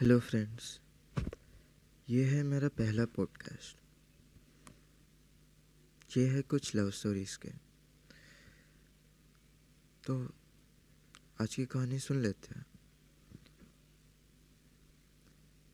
[0.00, 0.80] Hello friends
[2.08, 3.78] ये है मेरा पहला पॉडकास्ट
[6.16, 7.48] ये है कुछ लव स्टोरीज के।
[10.06, 10.34] तो
[11.40, 12.66] आज की कहानी सुन लेते हैं।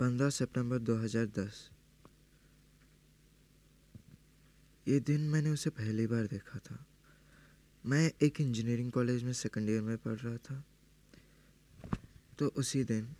[0.00, 1.70] पंद्रह सितंबर 2010
[4.88, 6.86] ये दिन मैंने उसे पहली बार देखा था।
[7.86, 10.64] मैं एक इंजीनियरिंग कॉलेज में सेकेंड ईयर में पढ़ रहा था।
[12.38, 13.14] तो उसी दिन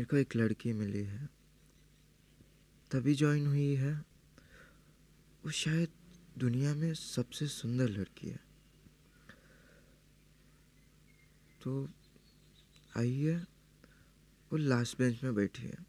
[0.00, 1.26] मेरे को एक लड़की मिली है।
[2.90, 3.94] तभी ज्वाइन हुई है।
[5.44, 5.88] वो शायद
[6.38, 8.40] दुनिया में सबसे सुंदर लड़की है।
[11.62, 11.88] तो
[12.96, 13.36] आई है
[14.52, 15.86] वो लास्ट बेंच में बैठी है।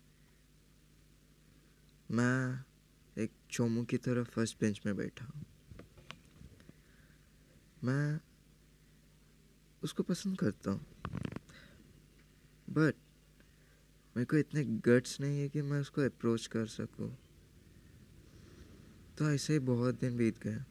[2.12, 2.64] मैं
[3.18, 5.46] एक चोमू की तरह फ़र्स्ट बेंच में बैठा हूँ।
[7.84, 8.20] मैं
[9.84, 10.86] उसको पसंद करता हूँ।
[12.70, 12.96] बट
[14.18, 17.18] मेरे को इतने गट्स नहीं है कि मैं उसको अप्रोच कर सकूँ।
[19.18, 20.64] तो ऐसे ही बहुत दिन बीत गए।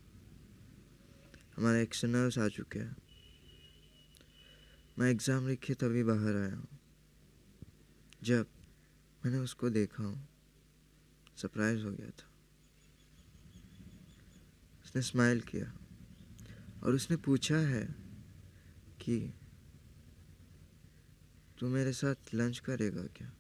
[1.57, 2.97] हमारे एक्सटर्नल्स आ चुके हैं।
[4.99, 6.69] मैं एग्ज़ाम लिखे तभी बाहर आया हूँ।
[8.23, 8.47] जब
[9.25, 10.29] मैंने उसको देखा हूँ
[11.37, 12.29] सरप्राइज़ हो गया था।
[14.85, 15.73] उसने स्माइल किया
[16.83, 17.85] और उसने पूछा है
[19.01, 19.33] कि
[21.61, 23.33] तू मेरे साथ लंच करेगा क्या?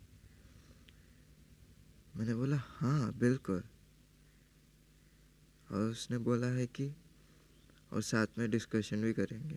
[2.16, 3.62] मैंने बोला हाँ बिल्कुल।
[5.70, 6.94] और उसने बोला है कि,
[7.92, 9.56] और साथ में डिस्कशन भी करेंगे।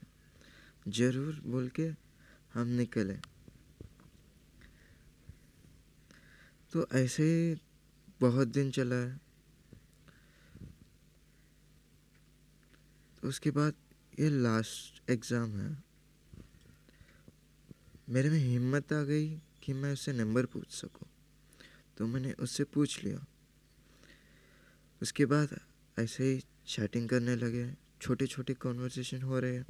[0.88, 1.89] ज़रूर, बोल के
[2.53, 3.14] हम निकले।
[6.73, 7.56] तो ऐसे ही
[8.22, 9.19] बहुत दिन चला। है
[13.23, 13.73] तो उसके बाद
[14.19, 15.92] ये लास्ट एग्ज़ाम है।
[18.09, 21.07] मेरे में हिम्मत आ गई कि मैं उससे नंबर पूछ सकूँ।
[21.97, 23.25] तो मैंने उससे पूछ लिया।
[25.01, 25.59] उसके बाद
[25.99, 29.66] ऐसे ही चैटिंग करने लगे। छोटे छोटे कॉन्वर्सेशन हो रहे हैं।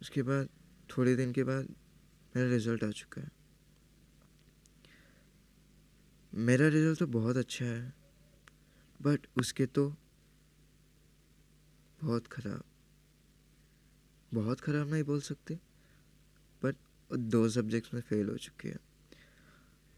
[0.00, 0.48] उसके बाद,
[0.90, 1.68] थोड़े दिन के बाद
[2.36, 3.30] मेरा रिज़ल्ट आ चुका है।
[6.34, 7.94] मेरा रिज़ल्ट तो बहुत अच्छा है
[9.02, 9.96] बट उसके तो
[12.02, 12.62] बहुत ख़राब।
[14.34, 15.54] बहुत ख़राब नहीं बोल सकते
[16.62, 16.76] बट
[17.10, 18.78] दो सब्जेक्ट्स में फ़ेल हो चुकी है।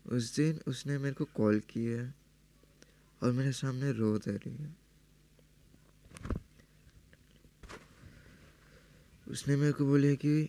[0.04, 2.14] उस दिन उसने मेरे को कॉल किया है
[3.22, 4.74] और मेरे सामने रो दे रही है।
[9.26, 10.48] उसने मेरे को बोली कि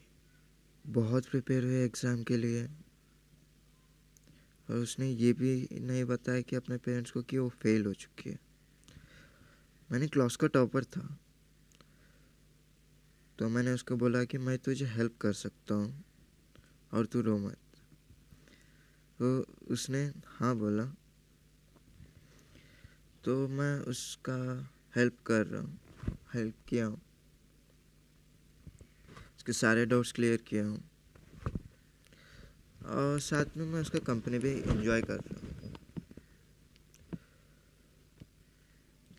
[0.85, 2.63] बहुत प्रिपेयर हुए एग्ज़ाम के लिए।
[4.69, 8.29] और उसने ये भी नहीं बताया कि अपने पेरेंट्स को कि वो फेल हो चुकी
[8.29, 8.39] है।
[9.91, 11.17] मैंने क्लास का टॉपर था।
[13.41, 16.03] तो मैंने उसको बोला कि मैं तुझे हेल्प कर सकता हूँ,
[16.93, 17.57] और तू रो मत।
[19.19, 20.83] तो उसने हाँ बोला।
[23.23, 24.35] तो मैं उसका
[24.95, 25.79] हेल्प कर रहा हूँ
[26.33, 27.01] हेल्प किया हूँ।
[29.37, 30.83] उसके सारे डाउट्स क्लियर किया हूँ।
[32.85, 35.71] और साथ में मैं उसका कंपनी भी इंजॉय कर रहा हूँ।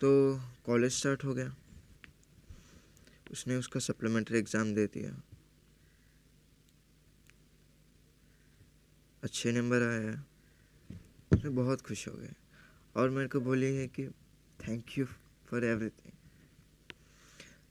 [0.01, 1.55] तो कॉलेज स्टार्ट हो गया।
[3.33, 5.11] उसने उसका सप्लीमेंट्री एग्ज़ाम दे दिया।
[9.23, 10.13] अच्छे नंबर आया
[11.31, 12.35] मैं बहुत खुश हो गया।
[12.97, 14.07] और मेरे को बोली है कि
[14.59, 15.05] थैंक यू
[15.51, 16.13] फॉर एवरीथिंग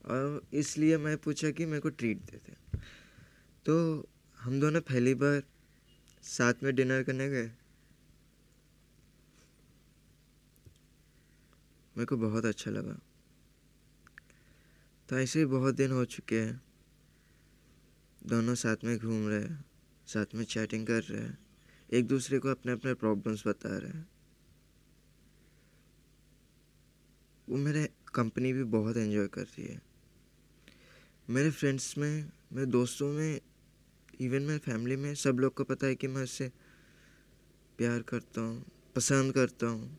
[0.05, 2.51] और इसलिए मैं पूछा कि मेरे को ट्रीट देते
[3.65, 3.73] तो
[4.39, 5.41] हम दोनों पहली बार
[6.23, 7.45] साथ में डिनर करने गए।
[11.95, 12.99] मेरे को बहुत अच्छा लगा।
[15.11, 16.61] तो ऐसे ही बहुत दिन हो चुके हैं।
[18.27, 19.65] दोनों साथ में घूम रहे हैं,
[20.07, 21.37] साथ में चैटिंग कर रहे हैं,
[21.89, 24.07] एक दूसरे को अपने अपने प्रॉब्लम्स बता रहे हैं।
[27.47, 29.81] वो मेरे कंपनी भी बहुत एंजॉय कर रही है।
[31.29, 33.39] मेरे फ्रेंड्स में, मेरे दोस्तों में
[34.21, 36.51] इवन मेरे फैमिली में सब लोग को पता है कि मैं उससे
[37.77, 38.65] प्यार करता हूँ,
[38.95, 39.97] पसंद करता हूँ।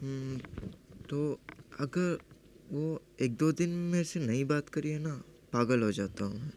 [0.00, 1.40] तो
[1.80, 2.18] अगर
[2.72, 6.40] वो एक दो दिन मेरे से नहीं बात करी है ना पागल हो जाता हूँ
[6.40, 6.50] मैं।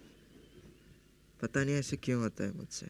[1.41, 2.87] पता नहीं ऐसे क्यों होता है मुझसे।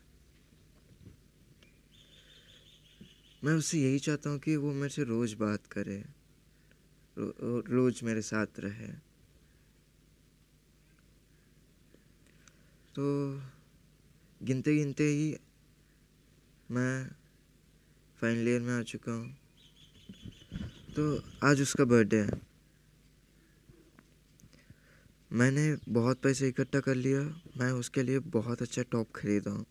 [3.44, 6.03] मैं उससे यही चाहता हूँ कि वो मेरे से रोज़ बात करे
[7.17, 8.88] रो, रोज़ मेरे साथ रहे।
[12.95, 13.03] तो
[14.44, 15.35] गिनते गिनते ही
[16.71, 17.07] मैं
[18.21, 19.43] फाइनल ईयर में आ चुका हूँ।
[20.95, 21.04] तो
[21.44, 22.30] आज उसका बर्थडे है।
[25.31, 27.19] मैंने बहुत पैसे इकट्ठा कर लिया
[27.57, 29.66] मैं उसके लिए बहुत अच्छा टॉप खरीदा हूँ।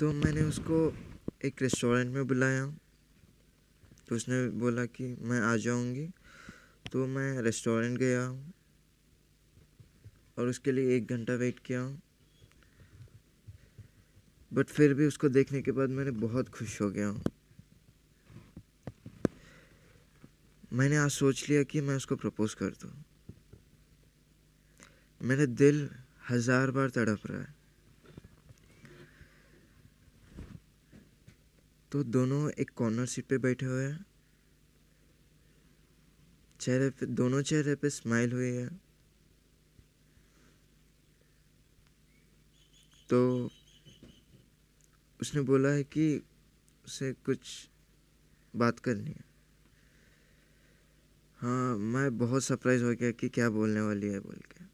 [0.00, 0.96] तो मैंने उसको
[1.44, 2.66] एक रेस्टोरेंट में बुलाया।
[4.08, 6.10] तो उसने बोला कि मैं आ जाऊँगी।
[6.92, 8.28] तो मैं रेस्टोरेंट गया
[10.38, 12.09] और उसके लिए एक घंटा वेट किया।
[14.52, 17.22] बट फिर भी उसको देखने के बाद मैंने बहुत खुश हो गया हूँ।
[20.72, 22.90] मैंने आज सोच लिया कि मैं उसको प्रपोज कर दूँ।
[25.20, 25.88] मेरा दिल
[26.30, 27.54] हज़ार बार तड़प रहा है।
[31.92, 34.04] तो दोनों एक कॉर्नर सीट पे बैठे हुए हैं।
[36.60, 38.68] चेहरे पे, दोनों चेहरे पे स्माइल हुई है।
[43.10, 43.50] तो
[45.20, 46.22] उसने बोला है कि
[46.86, 47.68] उसे कुछ
[48.56, 49.24] बात करनी है।
[51.38, 54.64] हाँ मैं बहुत सरप्राइज़ हो गया कि क्या बोलने वाली है बोल के।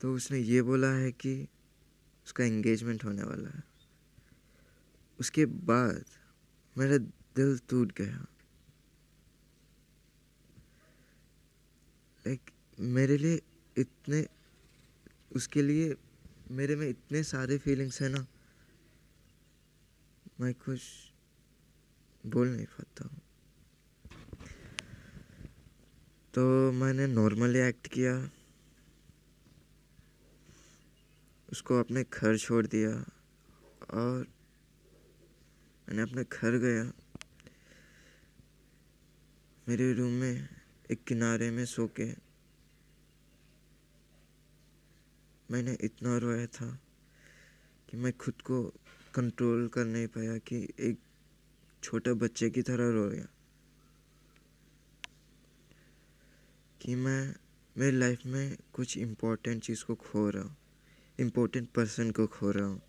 [0.00, 1.48] तो उसने ये बोला है कि
[2.26, 3.62] उसका एंगेजमेंट होने वाला है।
[5.20, 6.04] उसके बाद
[6.78, 6.98] मेरा
[7.36, 8.26] दिल टूट गया।
[12.26, 12.40] लाइक
[12.80, 13.42] मेरे लिए
[13.76, 14.26] इतने,
[15.36, 15.94] उसके लिए
[16.50, 18.26] मेरे में इतने सारे फीलिंग्स हैं ना।
[20.40, 20.80] मैं कुछ
[22.26, 23.20] बोल नहीं पाता हूँ
[26.34, 28.30] तो मैंने नॉर्मली एक्ट किया
[31.52, 32.90] उसको अपने घर छोड़ दिया
[33.90, 34.26] और
[35.88, 36.92] मैंने अपने घर गया।
[39.68, 40.48] मेरे रूम में
[40.90, 42.12] एक किनारे में सो के
[45.50, 46.78] मैंने इतना रोया था
[47.90, 48.74] कि मैं खुद को
[49.14, 50.98] कंट्रोल कर नहीं पाया कि एक
[51.82, 53.26] छोटा बच्चे की तरह रो गया।
[56.80, 57.34] कि मैं,
[57.78, 60.56] मेरी लाइफ में कुछ इम्पोर्टेंट चीज़ को खो रहा हूँ
[61.20, 62.82] इम्पोर्टेंट पर्सन को खो रहा हूँ।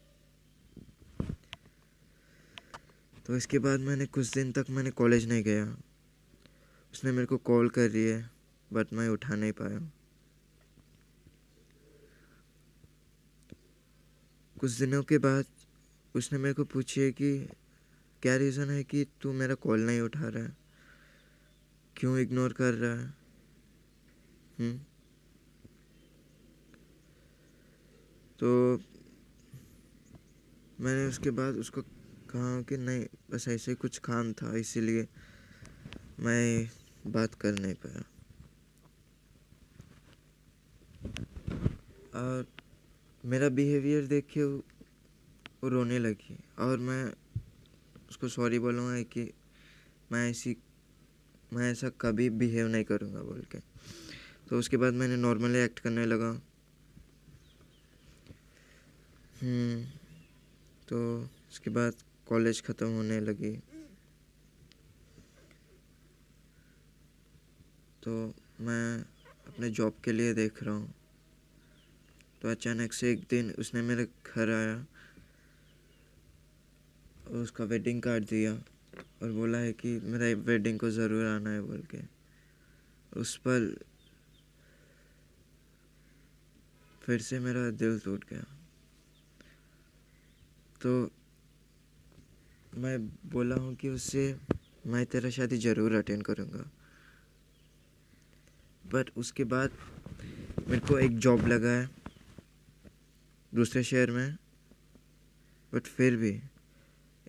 [3.25, 5.77] तो इसके बाद मैंने कुछ दिन तक मैंने कॉलेज नहीं गया।
[6.94, 8.29] उसने मेरे को कॉल कर रही है
[8.74, 9.91] बट मैं उठा नहीं पाया।
[14.59, 15.45] कुछ दिनों के बाद
[16.16, 17.50] उसने मेरे को पूछी कि
[18.22, 20.58] क्या रीज़न है कि तू मेरा कॉल नहीं उठा रहा है?
[21.98, 23.13] क्यों इग्नोर कर रहा है?
[24.60, 24.88] हुँ?
[28.40, 28.81] तो
[30.80, 31.81] मैंने उसके बाद उसको
[32.30, 35.08] कहा कि नहीं, बस ऐसे कुछ काम था, इसीलिए
[36.19, 36.69] मैं
[37.08, 38.04] बात कर नहीं पाया।
[42.16, 42.46] और
[43.25, 44.63] मेरा बिहेवियर देख के वो
[45.69, 47.13] रोने लगी और मैं
[48.10, 49.34] उसको सॉरी बोलूँगा कि
[50.12, 50.58] मैं ऐसी
[51.54, 53.58] मैं ऐसा कभी बिहेव नहीं करूँगा बोल के।
[54.50, 56.42] तो उसके बाद मैंने नॉर्मली एक्ट करने लगा।
[59.42, 59.84] हम्म,
[60.88, 61.94] तो उसके बाद
[62.28, 63.52] कॉलेज ख़त्म होने लगी।
[68.04, 69.06] तो मैं
[69.48, 70.94] अपने जॉब के लिए देख रहा हूँ।
[72.42, 74.86] तो अचानक से एक दिन उसने मेरे घर आया।
[77.31, 81.83] उसका वेडिंग कार्ड दिया और बोला है कि मेरा वेडिंग को ज़रूर आना है बोल
[81.92, 82.00] के।
[83.12, 83.74] उस पर
[87.01, 88.44] फिर से मेरा दिल टूट गया।
[90.82, 90.91] तो
[92.77, 92.98] मैं
[93.32, 94.24] बोला हूँ कि उससे
[94.88, 96.70] मैं तेरा शादी ज़रूर अटेंड करूँगा।
[98.91, 99.72] बट उसके बाद
[100.67, 101.89] मेरे को एक जॉब लगा है
[103.53, 104.38] दूसरे शहर में
[105.74, 106.32] बट फिर भी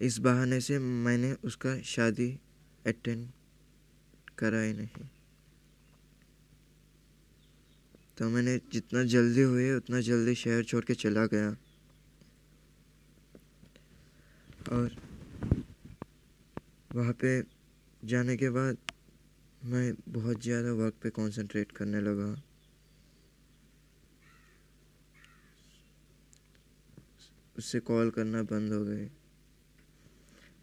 [0.03, 2.29] इस बहाने से मैंने उसका शादी
[2.87, 3.29] अटेंड
[4.39, 5.07] करा ही नहीं।
[8.19, 11.49] तो मैंने जितना जल्दी हुए, उतना जल्दी शहर छोड़ के चला गया।
[14.73, 14.97] और
[16.95, 17.41] वहाँ पे
[18.03, 18.77] जाने के बाद
[19.65, 22.31] मैं बहुत ज़्यादा वर्क पे कंसंट्रेट करने लगा।
[27.57, 29.09] उससे कॉल करना बंद हो गई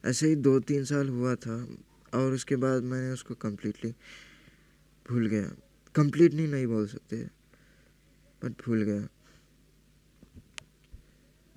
[0.05, 1.77] ऐसे ही दो तीन साल हुआ था
[2.13, 3.91] और उसके बाद मैंने उसको कम्प्लीटली
[5.09, 5.55] भूल गया।
[5.95, 7.17] कम्प्लीटली नहीं बोल सकते
[8.43, 9.07] बट भूल गया।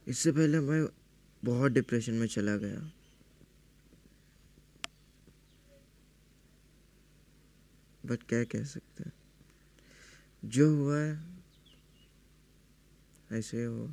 [0.08, 0.87] इससे पहले मैं
[1.44, 2.92] बहुत डिप्रेशन में चला गया।
[8.06, 9.12] बट क्या कह सकते हैं?
[10.44, 11.26] जो हुआ है,
[13.32, 13.88] ऐसे हो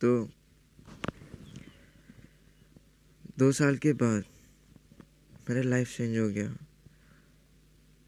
[0.00, 0.39] तो
[3.40, 4.24] दो साल के बाद
[5.50, 6.48] मेरा लाइफ चेंज हो गया।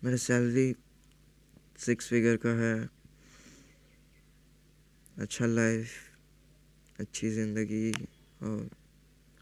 [0.04, 0.74] मेरा सैलरी
[1.78, 2.88] सिक्स फिगर का है।
[5.18, 5.88] अच्छा लाइफ
[7.00, 7.92] अच्छी ज़िंदगी
[8.42, 8.68] और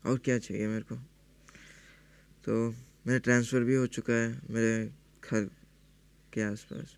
[0.07, 0.97] और क्या चाहिए मेरे को?
[2.45, 2.71] तो
[3.07, 4.91] मेरा ट्रांसफ़र भी हो चुका है मेरे
[5.25, 5.51] घर
[6.33, 6.97] के आसपास।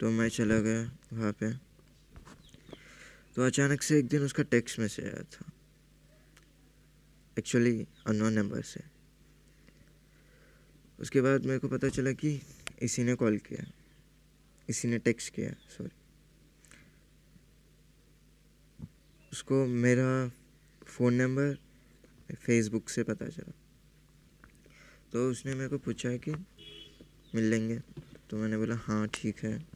[0.00, 0.82] तो मैं चला गया
[1.12, 1.52] वहाँ पे।
[3.34, 5.52] तो अचानक से एक दिन उसका टेक्स्ट मैसेज आया था।
[7.38, 8.80] एक्चुअली अननोन नंबर से
[11.00, 12.40] उसके बाद मेरे को पता चला कि
[12.82, 13.72] इसी ने कॉल किया।
[14.68, 15.90] इसी ने टेक्स्ट किया सॉरी
[19.32, 20.30] उसको मेरा
[20.86, 21.58] फ़ोन नंबर
[22.34, 23.52] फेसबुक से पता चला।
[25.12, 26.30] तो उसने मेरे को पूछा कि
[27.34, 27.78] मिल लेंगे?
[28.30, 29.66] तो मैंने बोला हाँ ठीक है।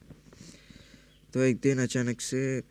[1.35, 2.62] तो एक दिन अचानक से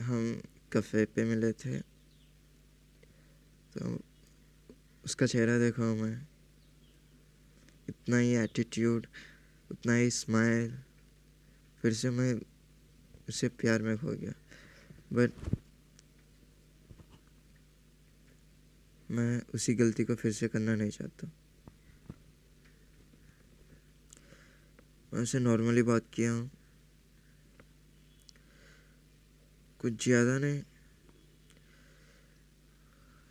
[0.00, 0.42] हम
[0.72, 1.87] कफ़े पे मिले थे।
[3.74, 3.98] तो
[5.04, 6.26] उसका चेहरा देखा मैं।
[7.88, 9.06] इतना ही एटीट्यूड
[9.70, 10.76] उतना ही स्माइल
[11.82, 12.32] फिर से मैं
[13.28, 14.32] उससे प्यार में खो गया।
[15.12, 15.32] बट
[19.10, 21.30] मैं उसी गलती को फिर से करना नहीं चाहता।
[25.12, 26.50] मैं उससे नॉर्मली बात किया हूँ।
[29.80, 30.62] कुछ ज़्यादा नहीं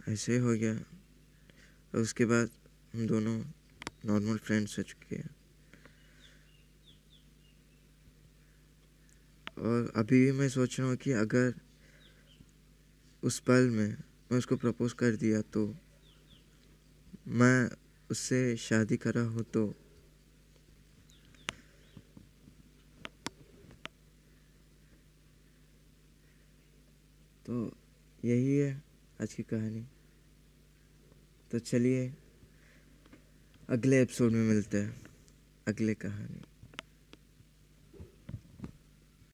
[0.08, 0.74] ऐसे हो गया।
[1.94, 2.50] और उसके बाद
[2.94, 3.38] हम दोनों
[4.06, 5.36] नॉर्मल फ्रेंड्स हो चुके हैं।
[9.58, 11.54] और अभी भी मैं सोच रहा हूँ कि अगर
[13.24, 13.88] उस पल में
[14.32, 15.66] मैं उसको प्रपोज कर दिया तो
[17.34, 17.70] मैं
[18.10, 19.66] उससे शादी करा हो तो
[27.46, 27.56] तो
[28.24, 28.72] यही है
[29.22, 29.86] आज की कहानी।
[31.52, 32.14] तो चलिए
[33.70, 35.02] अगले एपिसोड में मिलते हैं।
[35.68, 36.57] अगले कहानी।